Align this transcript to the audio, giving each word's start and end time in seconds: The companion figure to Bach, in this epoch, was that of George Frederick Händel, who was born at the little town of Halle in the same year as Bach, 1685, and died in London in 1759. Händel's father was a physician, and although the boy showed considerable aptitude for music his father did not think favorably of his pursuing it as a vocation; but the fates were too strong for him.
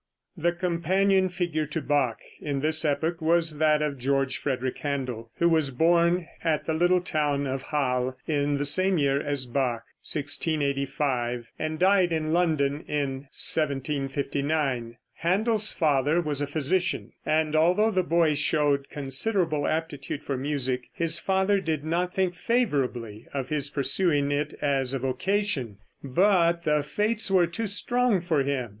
The 0.35 0.51
companion 0.51 1.29
figure 1.29 1.67
to 1.67 1.79
Bach, 1.79 2.17
in 2.39 2.61
this 2.61 2.83
epoch, 2.83 3.21
was 3.21 3.59
that 3.59 3.83
of 3.83 3.99
George 3.99 4.37
Frederick 4.37 4.77
Händel, 4.79 5.29
who 5.37 5.47
was 5.47 5.69
born 5.69 6.27
at 6.43 6.65
the 6.65 6.73
little 6.73 7.01
town 7.01 7.45
of 7.45 7.61
Halle 7.69 8.15
in 8.25 8.57
the 8.57 8.65
same 8.65 8.97
year 8.97 9.21
as 9.21 9.45
Bach, 9.45 9.83
1685, 10.01 11.51
and 11.59 11.77
died 11.77 12.11
in 12.11 12.33
London 12.33 12.83
in 12.87 13.27
1759. 13.31 14.97
Händel's 15.23 15.71
father 15.71 16.19
was 16.19 16.41
a 16.41 16.47
physician, 16.47 17.11
and 17.23 17.55
although 17.55 17.91
the 17.91 18.01
boy 18.01 18.33
showed 18.33 18.89
considerable 18.89 19.67
aptitude 19.67 20.23
for 20.23 20.35
music 20.35 20.89
his 20.93 21.19
father 21.19 21.61
did 21.61 21.83
not 21.85 22.11
think 22.15 22.33
favorably 22.33 23.27
of 23.35 23.49
his 23.49 23.69
pursuing 23.69 24.31
it 24.31 24.57
as 24.63 24.95
a 24.95 24.99
vocation; 24.99 25.77
but 26.03 26.63
the 26.63 26.81
fates 26.81 27.29
were 27.29 27.45
too 27.45 27.67
strong 27.67 28.19
for 28.19 28.41
him. 28.41 28.69